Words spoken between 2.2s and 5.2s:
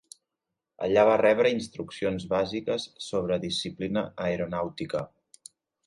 bàsiques sobre disciplina aeronàutica.